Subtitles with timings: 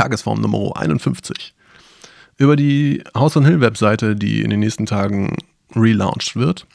[0.00, 1.52] Tagesform Nummer 51.
[2.38, 5.36] Über die House on Hill Webseite, die in den nächsten Tagen
[5.76, 6.66] relaunched wird.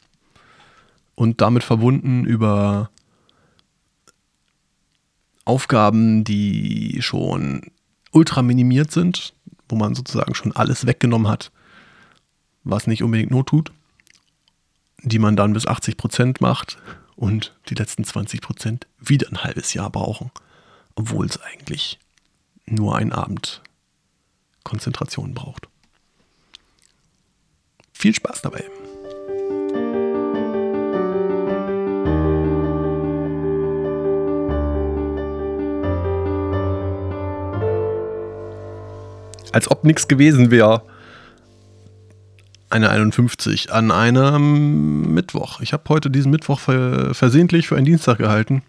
[1.16, 2.92] Und damit verbunden über
[5.44, 7.72] Aufgaben, die schon
[8.12, 9.34] ultra minimiert sind,
[9.70, 11.52] wo man sozusagen schon alles weggenommen hat,
[12.64, 13.72] was nicht unbedingt Not tut,
[15.02, 16.78] die man dann bis 80 Prozent macht
[17.16, 20.30] und die letzten 20 Prozent wieder ein halbes Jahr brauchen,
[20.94, 21.98] obwohl es eigentlich
[22.68, 23.62] nur einen Abend
[24.64, 25.68] Konzentration braucht.
[27.94, 28.64] Viel Spaß dabei!
[39.52, 40.82] Als ob nichts gewesen wäre.
[42.70, 45.62] Eine 51 an einem Mittwoch.
[45.62, 48.64] Ich habe heute diesen Mittwoch versehentlich für einen Dienstag gehalten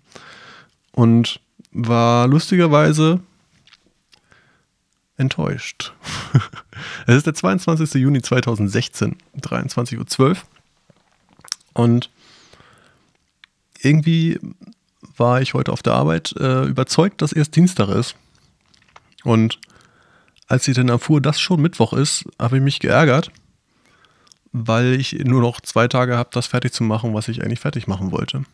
[0.92, 1.40] und
[1.72, 3.20] war lustigerweise
[5.16, 5.92] enttäuscht.
[7.06, 7.94] es ist der 22.
[7.94, 10.36] Juni 2016, 23.12 Uhr.
[11.72, 12.10] Und
[13.80, 14.38] irgendwie
[15.16, 18.16] war ich heute auf der Arbeit äh, überzeugt, dass erst Dienstag ist.
[19.24, 19.58] Und
[20.46, 23.30] als ich dann erfuhr, dass schon Mittwoch ist, habe ich mich geärgert,
[24.52, 27.86] weil ich nur noch zwei Tage habe, das fertig zu machen, was ich eigentlich fertig
[27.86, 28.44] machen wollte.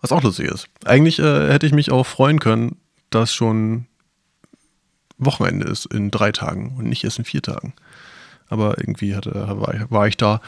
[0.00, 0.68] Was auch lustig ist.
[0.84, 2.76] Eigentlich äh, hätte ich mich auch freuen können,
[3.10, 3.86] dass schon
[5.18, 7.74] Wochenende ist in drei Tagen und nicht erst in vier Tagen.
[8.48, 9.32] Aber irgendwie hatte,
[9.90, 10.40] war, ich, da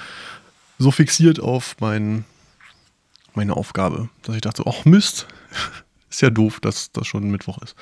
[0.78, 2.24] so fixiert auf mein,
[3.34, 5.26] meine Aufgabe, dass ich dachte, ach Mist,
[6.10, 7.74] ist ja doof, dass das schon Mittwoch ist.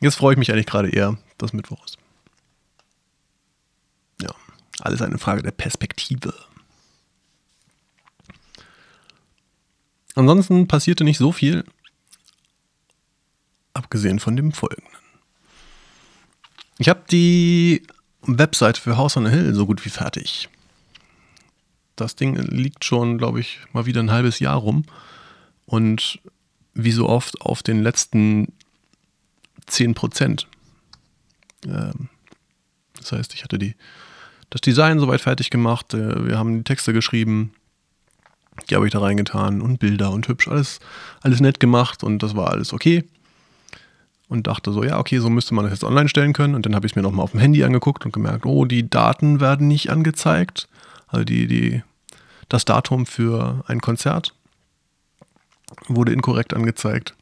[0.00, 1.98] Jetzt freue ich mich eigentlich gerade eher, dass Mittwoch ist.
[4.20, 4.30] Ja,
[4.80, 6.34] alles eine Frage der Perspektive.
[10.14, 11.64] Ansonsten passierte nicht so viel
[13.98, 14.92] abgesehen von dem folgenden.
[16.78, 17.82] Ich habe die
[18.22, 20.48] Webseite für House on a Hill so gut wie fertig.
[21.96, 24.84] Das Ding liegt schon, glaube ich, mal wieder ein halbes Jahr rum.
[25.66, 26.20] Und
[26.74, 28.52] wie so oft auf den letzten
[29.66, 30.46] 10 Prozent.
[31.66, 32.08] Ähm,
[32.96, 33.74] das heißt, ich hatte die,
[34.48, 35.92] das Design soweit fertig gemacht.
[35.92, 37.52] Äh, wir haben die Texte geschrieben.
[38.70, 40.46] Die habe ich da reingetan und Bilder und hübsch.
[40.46, 40.78] Alles,
[41.20, 43.04] alles nett gemacht und das war alles okay
[44.28, 46.54] und dachte so, ja, okay, so müsste man das jetzt online stellen können.
[46.54, 48.88] Und dann habe ich es mir nochmal auf dem Handy angeguckt und gemerkt, oh, die
[48.88, 50.68] Daten werden nicht angezeigt.
[51.06, 51.82] Also die, die,
[52.48, 54.34] das Datum für ein Konzert
[55.86, 57.14] wurde inkorrekt angezeigt.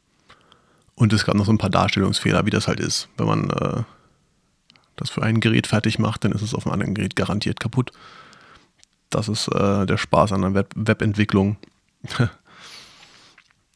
[0.95, 3.07] Und es gab noch so ein paar Darstellungsfehler, wie das halt ist.
[3.17, 3.83] Wenn man äh,
[4.97, 7.91] das für ein Gerät fertig macht, dann ist es auf einem anderen Gerät garantiert kaputt.
[9.09, 11.55] Das ist äh, der Spaß an der Web Webentwicklung.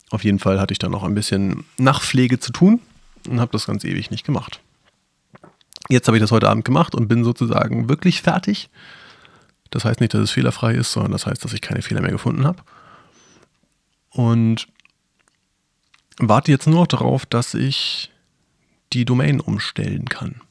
[0.10, 2.82] auf jeden Fall hatte ich da noch ein bisschen Nachpflege zu tun
[3.28, 4.62] und habe das ganz ewig nicht gemacht.
[5.90, 8.70] Jetzt habe ich das heute Abend gemacht und bin sozusagen wirklich fertig.
[9.72, 12.12] Das heißt nicht, dass es fehlerfrei ist, sondern das heißt, dass ich keine Fehler mehr
[12.12, 12.64] gefunden habe.
[14.10, 14.68] Und
[16.18, 18.12] warte jetzt nur noch darauf, dass ich
[18.94, 20.42] die Domain umstellen kann.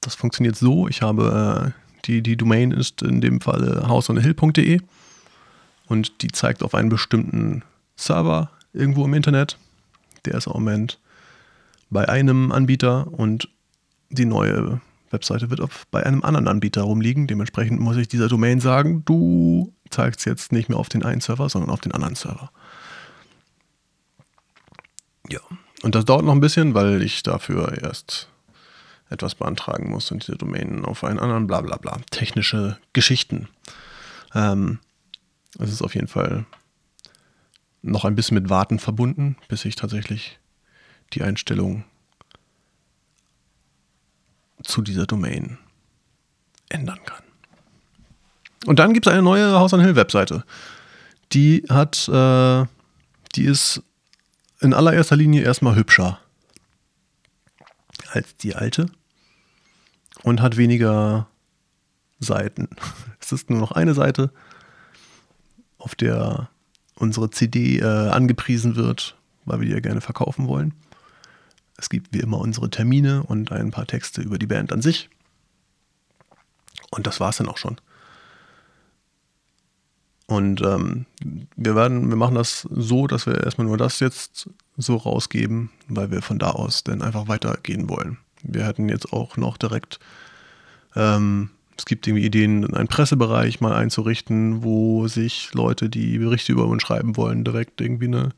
[0.00, 4.80] Das funktioniert so, ich habe äh, die, die Domain ist in dem Fall houseonhill.de
[5.86, 7.62] und die zeigt auf einen bestimmten
[7.96, 9.58] Server irgendwo im Internet.
[10.26, 10.98] Der ist im Moment
[11.94, 13.48] bei einem Anbieter und
[14.10, 17.28] die neue Webseite wird auf, bei einem anderen Anbieter rumliegen.
[17.28, 21.48] Dementsprechend muss ich dieser Domain sagen, du zeigst jetzt nicht mehr auf den einen Server,
[21.48, 22.50] sondern auf den anderen Server.
[25.30, 25.38] Ja,
[25.82, 28.28] und das dauert noch ein bisschen, weil ich dafür erst
[29.08, 32.00] etwas beantragen muss und diese Domain auf einen anderen, bla bla bla.
[32.10, 33.48] Technische Geschichten.
[34.34, 34.80] Ähm,
[35.60, 36.44] es ist auf jeden Fall
[37.82, 40.40] noch ein bisschen mit Warten verbunden, bis ich tatsächlich
[41.14, 41.84] die Einstellung
[44.62, 45.58] zu dieser Domain
[46.68, 47.22] ändern kann.
[48.66, 50.44] Und dann gibt es eine neue House on Hill Webseite.
[51.32, 52.64] Die hat, äh,
[53.34, 53.82] die ist
[54.60, 56.18] in allererster Linie erstmal hübscher
[58.10, 58.86] als die alte
[60.22, 61.28] und hat weniger
[62.18, 62.68] Seiten.
[63.20, 64.30] Es ist nur noch eine Seite,
[65.78, 66.50] auf der
[66.94, 70.74] unsere CD äh, angepriesen wird, weil wir die ja gerne verkaufen wollen.
[71.76, 75.10] Es gibt wie immer unsere Termine und ein paar Texte über die Band an sich.
[76.90, 77.80] Und das war es dann auch schon.
[80.26, 81.06] Und ähm,
[81.56, 86.10] wir werden, wir machen das so, dass wir erstmal nur das jetzt so rausgeben, weil
[86.10, 88.18] wir von da aus dann einfach weitergehen wollen.
[88.42, 89.98] Wir hätten jetzt auch noch direkt,
[90.96, 96.66] ähm, es gibt irgendwie Ideen, einen Pressebereich mal einzurichten, wo sich Leute, die Berichte über
[96.66, 98.30] uns schreiben wollen, direkt irgendwie eine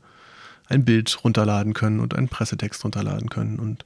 [0.69, 3.85] ein Bild runterladen können und einen Pressetext runterladen können und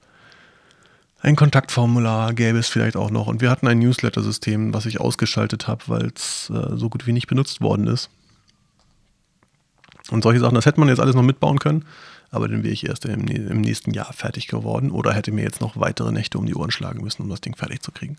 [1.23, 3.27] ein Kontaktformular gäbe es vielleicht auch noch.
[3.27, 7.13] Und wir hatten ein Newsletter-System, was ich ausgeschaltet habe, weil es äh, so gut wie
[7.13, 8.09] nicht benutzt worden ist.
[10.09, 11.85] Und solche Sachen, das hätte man jetzt alles noch mitbauen können,
[12.31, 15.61] aber dann wäre ich erst im, im, nächsten Jahr fertig geworden oder hätte mir jetzt
[15.61, 18.17] noch weitere Nächte um die Ohren schlagen müssen, um das Ding fertig zu kriegen.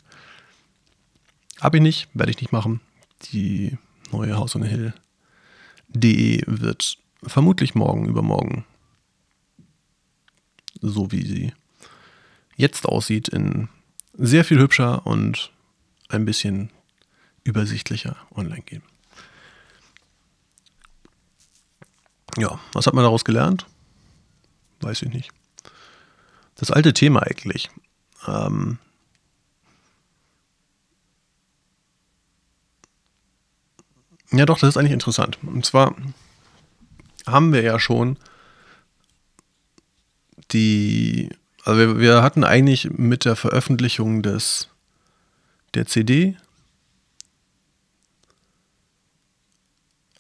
[1.61, 2.81] Habe ich nicht, werde ich nicht machen.
[3.33, 3.77] Die
[4.13, 4.95] neue Haus on Hill
[5.89, 8.65] DE wird vermutlich morgen, übermorgen,
[10.81, 11.53] so wie sie
[12.57, 13.69] jetzt aussieht, in
[14.15, 15.53] sehr viel hübscher und
[16.09, 16.71] ein bisschen
[17.45, 18.83] übersichtlicher online gehen.
[22.39, 23.67] Ja, was hat man daraus gelernt?
[24.81, 25.31] Weiß ich nicht.
[26.55, 27.71] Das alte Thema eigentlich.
[28.27, 28.79] Ähm,
[34.31, 35.39] ja, doch, das ist eigentlich interessant.
[35.43, 35.95] Und zwar
[37.27, 38.19] haben wir ja schon
[40.53, 41.31] die
[41.65, 44.69] also wir, wir hatten eigentlich mit der Veröffentlichung des
[45.75, 46.37] der CD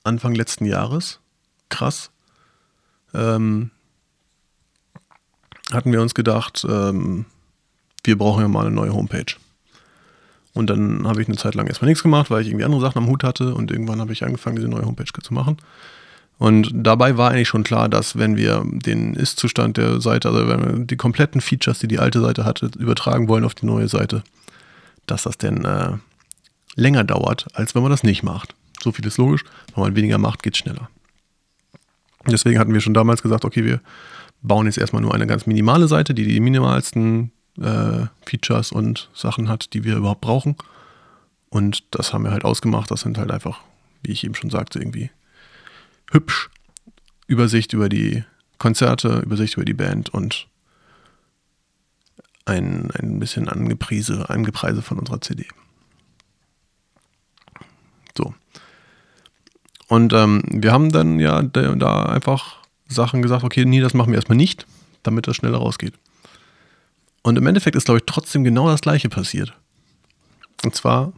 [0.04, 1.20] Anfang letzten Jahres,
[1.68, 2.10] krass,
[3.14, 3.70] ähm,
[5.72, 7.26] hatten wir uns gedacht, ähm,
[8.02, 9.36] wir brauchen ja mal eine neue Homepage.
[10.54, 12.98] Und dann habe ich eine Zeit lang erstmal nichts gemacht, weil ich irgendwie andere Sachen
[12.98, 15.56] am Hut hatte und irgendwann habe ich angefangen, diese neue Homepage zu machen.
[16.42, 20.60] Und dabei war eigentlich schon klar, dass wenn wir den Ist-Zustand der Seite, also wenn
[20.60, 24.24] wir die kompletten Features, die die alte Seite hatte, übertragen wollen auf die neue Seite,
[25.06, 25.92] dass das denn äh,
[26.74, 28.56] länger dauert, als wenn man das nicht macht.
[28.82, 29.44] So viel ist logisch.
[29.72, 30.90] Wenn man weniger macht, geht es schneller.
[32.26, 33.80] Deswegen hatten wir schon damals gesagt, okay, wir
[34.42, 37.30] bauen jetzt erstmal nur eine ganz minimale Seite, die die minimalsten
[37.60, 40.56] äh, Features und Sachen hat, die wir überhaupt brauchen.
[41.50, 42.90] Und das haben wir halt ausgemacht.
[42.90, 43.60] Das sind halt einfach,
[44.02, 45.12] wie ich eben schon sagte, irgendwie
[46.12, 46.50] hübsch.
[47.26, 48.24] Übersicht über die
[48.58, 50.46] Konzerte, Übersicht über die Band und
[52.44, 55.46] ein, ein bisschen Angepriese, Angepreise von unserer CD.
[58.16, 58.34] So.
[59.88, 62.58] Und ähm, wir haben dann ja da, einfach
[62.88, 64.66] Sachen gesagt, okay, nee, das machen wir erstmal nicht,
[65.02, 65.94] damit das schneller rausgeht.
[67.22, 69.54] Und im Endeffekt ist, glaube ich, trotzdem genau das gleiche passiert.
[70.64, 71.12] Und zwar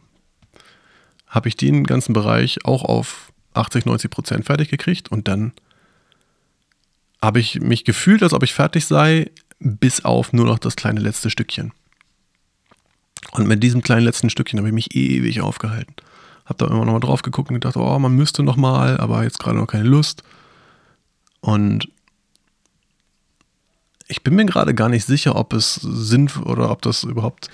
[1.27, 5.53] habe ich den ganzen Bereich auch auf 80, 90 Prozent fertig gekriegt und dann
[7.21, 10.99] habe ich mich gefühlt, als ob ich fertig sei, bis auf nur noch das kleine
[10.99, 11.71] letzte Stückchen.
[13.31, 15.95] Und mit diesem kleinen letzten Stückchen habe ich mich ewig aufgehalten.
[16.45, 19.23] Habe da immer noch mal drauf geguckt und gedacht, oh, man müsste noch mal, aber
[19.23, 20.23] jetzt gerade noch keine Lust.
[21.41, 21.89] Und
[24.07, 27.49] ich bin mir gerade gar nicht sicher, ob es Sinn oder ob das überhaupt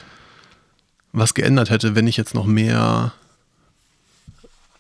[1.14, 3.14] was geändert hätte, wenn ich jetzt noch mehr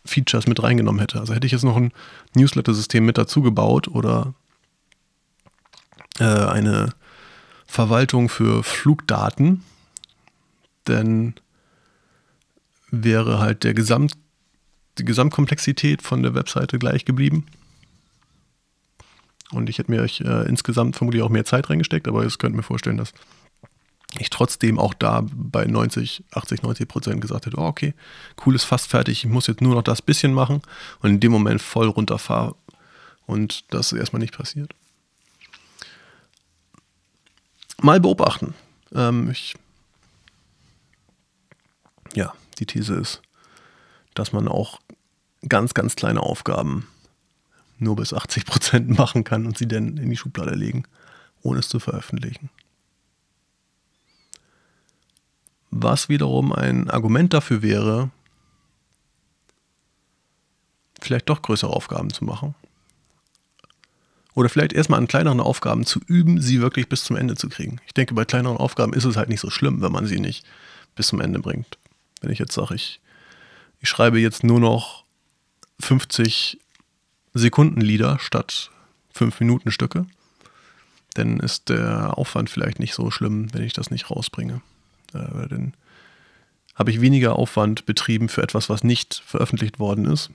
[0.06, 1.19] Features mit reingenommen hätte.
[1.19, 1.92] Also hätte ich jetzt noch ein
[2.36, 4.33] Newsletter-System mit dazu gebaut oder
[6.19, 6.94] äh, eine
[7.68, 9.63] Verwaltung für Flugdaten,
[10.86, 11.36] dann
[12.89, 14.13] wäre halt der Gesamt,
[14.98, 17.45] die Gesamtkomplexität von der Webseite gleich geblieben.
[19.51, 22.63] Und ich hätte mir äh, insgesamt vermutlich auch mehr Zeit reingesteckt, aber ich könnte mir
[22.63, 23.13] vorstellen, dass
[24.19, 27.94] ich trotzdem auch da bei 90, 80, 90 Prozent gesagt hätte, oh, okay,
[28.46, 30.62] cool ist fast fertig, ich muss jetzt nur noch das bisschen machen
[31.00, 32.56] und in dem Moment voll runterfahre
[33.25, 34.74] und das ist erstmal nicht passiert.
[37.81, 38.54] Mal beobachten.
[38.94, 39.56] Ähm, ich,
[42.14, 43.21] ja, die These ist,
[44.14, 44.80] dass man auch
[45.47, 46.88] ganz, ganz kleine Aufgaben
[47.80, 50.83] nur bis 80 Prozent machen kann und sie dann in die Schublade legen,
[51.42, 52.50] ohne es zu veröffentlichen.
[55.71, 58.11] Was wiederum ein Argument dafür wäre,
[60.99, 62.56] vielleicht doch größere Aufgaben zu machen.
[64.33, 67.80] Oder vielleicht erstmal an kleineren Aufgaben zu üben, sie wirklich bis zum Ende zu kriegen.
[67.85, 70.45] Ich denke, bei kleineren Aufgaben ist es halt nicht so schlimm, wenn man sie nicht
[70.95, 71.78] bis zum Ende bringt.
[72.21, 73.01] Wenn ich jetzt sage, ich,
[73.81, 75.04] ich schreibe jetzt nur noch
[75.80, 76.59] 50
[77.33, 78.71] Sekunden Lieder statt
[79.13, 80.06] 5 Minuten Stücke,
[81.16, 84.61] dann ist der Aufwand vielleicht nicht so schlimm, wenn ich das nicht rausbringe.
[85.13, 85.73] Äh, dann
[86.75, 90.31] habe ich weniger Aufwand betrieben für etwas, was nicht veröffentlicht worden ist.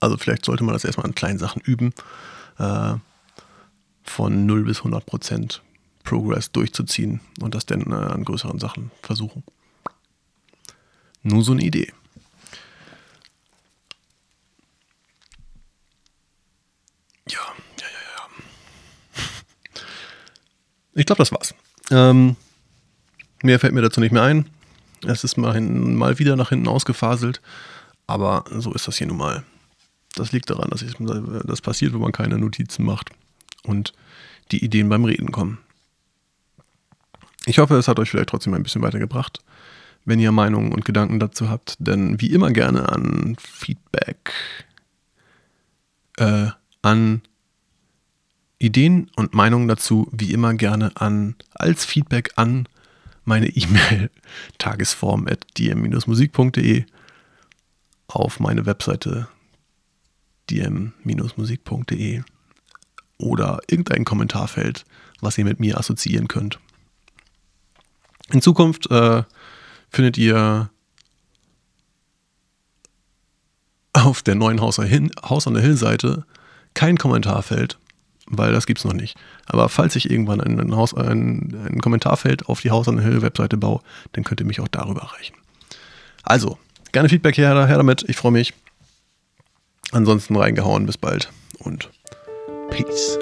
[0.00, 1.92] Also vielleicht sollte man das erstmal an kleinen Sachen üben,
[2.58, 2.94] äh,
[4.02, 5.62] von 0 bis 100 Prozent
[6.02, 9.44] Progress durchzuziehen und das dann äh, an größeren Sachen versuchen.
[11.22, 11.92] Nur so eine Idee.
[17.28, 17.38] Ja,
[17.78, 18.28] ja, ja, ja.
[20.94, 21.54] Ich glaube, das war's.
[21.90, 22.36] Ähm,
[23.42, 24.48] mehr fällt mir dazu nicht mehr ein.
[25.06, 27.40] Es ist mal, hin, mal wieder nach hinten ausgefaselt,
[28.06, 29.42] aber so ist das hier nun mal.
[30.14, 33.10] Das liegt daran, dass ich, das passiert, wenn man keine Notizen macht
[33.64, 33.92] und
[34.50, 35.58] die Ideen beim Reden kommen.
[37.46, 39.40] Ich hoffe, es hat euch vielleicht trotzdem ein bisschen weitergebracht,
[40.04, 44.32] wenn ihr Meinungen und Gedanken dazu habt, denn wie immer gerne an Feedback,
[46.18, 46.48] äh,
[46.82, 47.22] an
[48.62, 52.66] Ideen und Meinungen dazu, wie immer gerne an als Feedback an
[53.24, 54.10] meine E-Mail
[54.58, 56.84] tagesform.dm-musik.de
[58.08, 59.28] auf meine Webseite
[60.50, 62.22] dm-musik.de
[63.18, 64.84] oder irgendein Kommentarfeld,
[65.20, 66.58] was ihr mit mir assoziieren könnt.
[68.30, 69.22] In Zukunft äh,
[69.90, 70.70] findet ihr
[73.92, 76.26] auf der neuen Haus, on the Hill Seite
[76.74, 77.78] kein Kommentarfeld,
[78.26, 79.16] weil das gibt es noch nicht.
[79.46, 83.22] Aber falls ich irgendwann ein, Haus, ein, ein Kommentarfeld auf die Haus on the Hill
[83.22, 83.80] Webseite baue,
[84.12, 85.34] dann könnt ihr mich auch darüber erreichen.
[86.22, 86.58] Also,
[86.92, 88.54] gerne Feedback her, her damit, ich freue mich.
[89.90, 91.90] Ansonsten reingehauen, bis bald und
[92.70, 93.18] Peace.